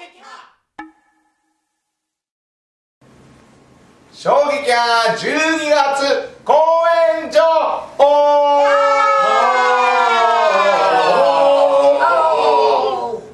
[0.00, 0.24] 撃波
[4.10, 6.54] 衝撃波12月公
[7.20, 7.38] 演情
[7.98, 8.00] 報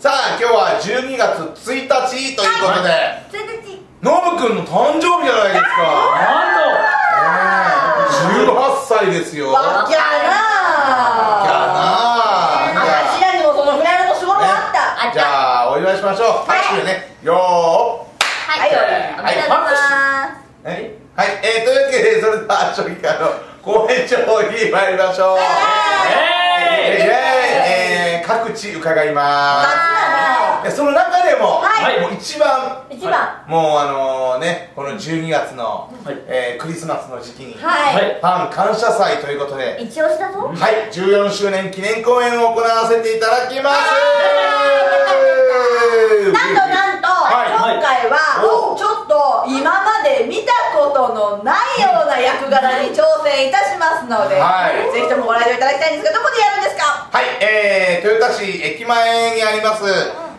[0.00, 1.38] さあ今日は12月
[1.70, 2.90] 1日ということで。
[4.02, 5.70] ノブくんの誕生日じゃないですか。
[8.26, 10.36] 18歳ですよわっきゃなやな
[12.74, 14.78] あちらにもそのフライドの仕事があった
[15.08, 16.46] ねじゃあお祝いしましょう。
[16.46, 17.16] 拍手ね。
[17.24, 18.60] よはい。
[18.60, 18.70] はい。
[19.18, 21.28] おめでとうございまーはい、はい。
[21.42, 23.26] えー、というわけでそれでは初期からの
[23.60, 25.38] 公演情報に参りましょう。
[26.58, 29.62] えーえー各地伺いま
[30.64, 30.68] す。
[30.68, 32.00] でその中でも,、はい。
[32.00, 33.44] もう一番す一番。
[33.46, 33.86] もうあ
[34.34, 36.16] のねこの12月の、はい。
[36.26, 38.18] えークリスマスの時期に、はい。
[38.20, 40.52] ファン感謝祭ということで、一押しだぞ。
[40.54, 40.88] はい。
[40.92, 43.76] 14周年記念公演を行わせていただきます
[46.32, 48.76] なんとなんと、はい今回はお。
[48.76, 54.92] ちょっと今まで見たことのないような役柄に挑戦いたしますので、はい。
[54.92, 57.08] ぜひともご来場いただきたいんですがどこでやるんですか？
[57.10, 59.82] はい、えー、豊田市駅前にあります、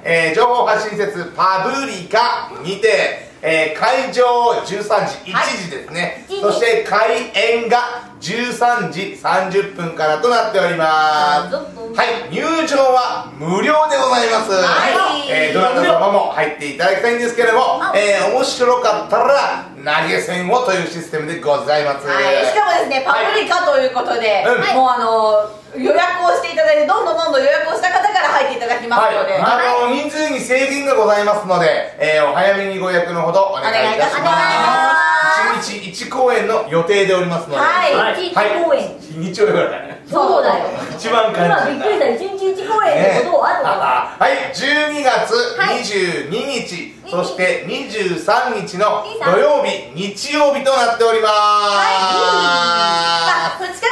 [0.03, 4.83] えー情報発信施設パブリカにて、えー会場13
[5.25, 6.25] 時、はい1時ですね。
[6.29, 11.55] 1時そして開演が13時30分からとなっております。
[11.55, 15.25] 30分はい入場は無料でございます、はい。
[15.33, 24.77] えーどなた様も入っていただきたいんですけれども、えー面白かったら投げ銭をというシステムでございます、はい、しかもですね、パブリカということで、うん。
[24.77, 34.93] もうあの予約をしていただいて、どんどんどんどん予約をした方から入っていただきますので、はい、あの人数に制限がございますので、えーお早めにご予約のほどお願いいたします。
[34.93, 34.96] 1
[35.61, 37.57] 日1公演の予定でおりますので。
[37.57, 37.95] はい。
[37.95, 38.27] はい。
[38.27, 38.99] 一日公演。
[38.99, 40.65] 日にちを言われたそうだよ。
[40.95, 42.09] 一番感今じびっくりした。
[42.15, 44.31] 一日一公演ってことをあとああはい。
[44.55, 45.81] 12月はい。
[45.83, 51.35] 22日、そして23日の土曜日日曜日となっております、ま
[53.47, 53.86] あ、2日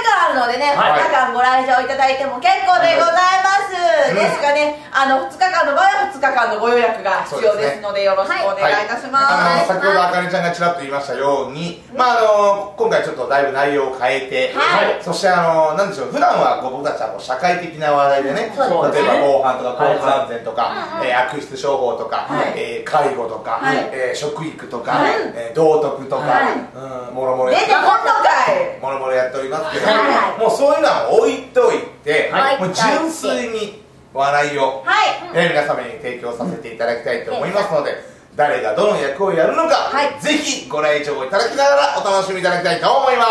[0.45, 1.01] のでね、はい。
[1.01, 8.87] 2日間ご来場いただいても結構でございます、いですがね、あの2日間の場合は2日間のご予約が必要ですので、よろしくお願いい。
[8.87, 9.25] たします。
[9.25, 15.03] あの先ほどあかねちゃんがちらっと言いましたように、まあ、あの今回ちょっとだいぶ内容を変えて、はい。
[15.03, 22.53] そしてあのなんでしょう普段は僕たちはこう社会的な話題でねそう例えば防犯とか交通安全とか、はいえー悪質商法とか、はい。
[22.55, 23.89] えー介護とか、はい。
[23.91, 25.11] えー食育とか、はい。
[25.33, 27.09] えー道徳とか、はい。
[27.09, 29.93] うんもろもろやっておりますけど、は
[30.34, 32.59] いもうそういうのは置いといて、はい。
[32.59, 37.91] もう純粋に笑いをはい、えー皆様に提供させていただきたいと思いますので、
[38.35, 40.21] 誰がどの役をやるのか、はい。
[40.21, 43.23] ぜひご来場いただきながらお楽しみいただきたいと思いま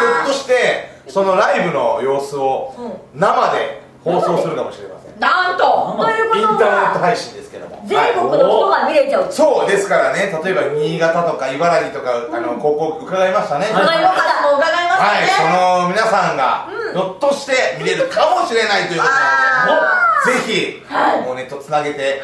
[0.00, 2.74] す、ひょっとしてそのライブの様子を
[3.14, 5.64] 生で放送するかもしれません、なんと。
[6.34, 7.82] インターネット配信ですけども。
[7.86, 9.26] 全国の人が見れちゃう。
[9.30, 10.32] そうですからね。
[10.44, 14.42] 例えば新潟とか茨城とか、あの高校伺いましたね、はい伺いました。
[14.42, 14.72] もう伺い。
[14.72, 20.84] ましたはい、ね、その皆さんがひょっとして見れるかもしれないということなので、ぜひ、
[21.24, 22.22] もうネットつなげて、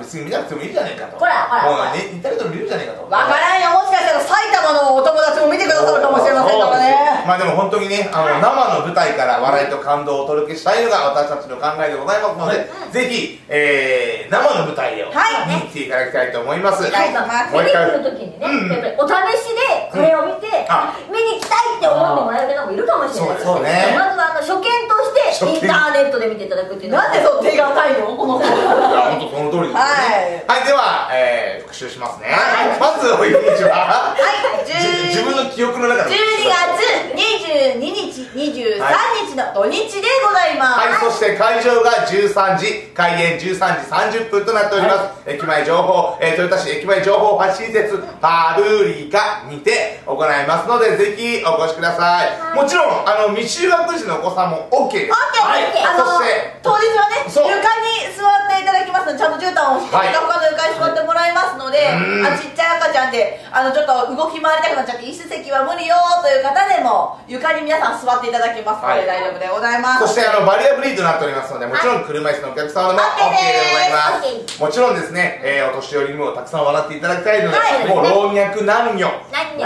[0.00, 1.90] 別に見なくてもいいじゃないかと、ほらほらほら。
[1.90, 3.02] もうね、インターネットで見れるじゃないかと。
[3.08, 7.24] わからんよもしかしたら埼玉のお友達も見てくださるかもしれませんからね。
[7.26, 15.48] まあでも本当にね、あの生の舞台から笑いと感動をお届けしたいのが私たちの考えでございますので、ぜひ、えー、生の舞台をはい。
[15.48, 16.86] 見に来ていただきたいと思います。
[16.86, 17.08] お願い。
[17.08, 17.90] しますもう一回。
[17.90, 20.94] 見にね、うんやっぱりお試しでこれを見て、あ。
[21.10, 23.40] 見に行きたいって思ってもらえる方もいるかもしれない。
[23.40, 23.96] そうですね。
[23.98, 28.14] まずはあの初見としてインターネットで見ていただくっていうのはなんでそう手堅いの？
[28.16, 28.44] この本
[29.18, 30.44] 当その通りですよね。
[30.46, 32.28] はい、では、えー、復習しますね。
[32.28, 36.10] はいまずお日にちは、はいじ10自分の記憶の中で。
[36.10, 36.18] 12
[36.50, 36.74] 月
[37.14, 38.82] 22日23
[39.30, 45.30] 日の土日でございます、はい、そして会場が13時、開演13時30分となっております。
[45.30, 52.56] 駅前情報、えー豊田市駅前情報発信施設、パブリカにて行いますので、ぜひお越しください。
[52.56, 55.12] もちろん、あの、未就学児のお子さんも OK です。
[55.12, 62.26] オッケー、はいあのそして当日はね床に座っていただきますのでちゃんと絨毯をして、はいふかふかの床に座ってもらいますのでうん。
[62.26, 69.06] あちっちゃい赤ちゃんであのちょっと動き回りたくなっちゃって椅子席は無理よという方でも床に皆さん座っていただきますので、はい。
[69.06, 70.08] 大丈夫でございます。
[70.08, 74.60] そしてあのバリアフリーとなっておりますので、もちろん車椅子のお客様でも OK でございます。
[74.60, 77.88] もちろんですね、えーお年寄りにもたくさん笑っていただきたいので、はい。
[77.88, 79.08] もう老若男女、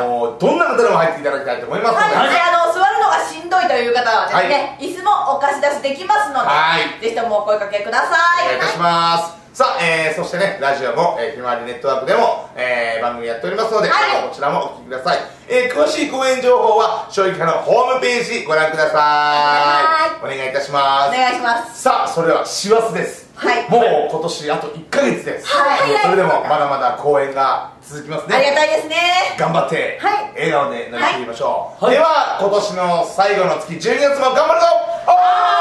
[0.01, 9.38] もうどんな方でも入っていただきたいと思いますので、はい、であの座るのがしんどいという方はですね、椅子もお貸し出しできますので、はいぜひともお声かけくださいお願いいたします。
[9.59, 14.29] さあ、えー、そしてね、ラジオも、えー、ひまわりネットワークでも、えー、番組やっておりますので、はい。
[14.29, 15.19] こちらもお聞きください。
[15.49, 20.25] えー、詳しい公演情報は、正直派のホームページご覧ください。
[20.25, 21.09] お願いいたします。
[21.09, 21.83] お願いします。
[21.83, 23.27] さあ、それでは、師走です。
[23.35, 23.69] はい。
[23.69, 28.37] もう今年あと1ヶ月です、はいそれでもまだまだ公演が続きますね。
[28.37, 28.97] ありがたいですね。
[29.37, 30.33] 頑張って、はい。
[30.35, 31.95] 笑顔で乗り切りましょう、はい。
[31.95, 34.67] では今年の最後の月12月も頑張るぞ。
[35.09, 35.58] おあー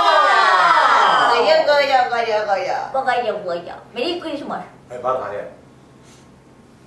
[2.38, 5.48] よごよごよわかりやわかりやメリークリスマスーえバカ早い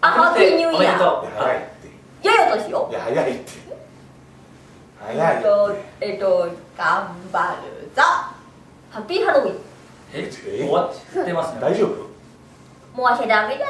[0.02, 3.50] あハッピーニューイおめでヤーとう早いって良いお年をいや早いって
[5.00, 8.02] 早いえっとえっと頑張るぞ
[8.90, 9.56] ハッピーハロウィン
[10.12, 12.10] ええ終わってますね大丈夫
[12.96, 13.66] もう忘れダメだ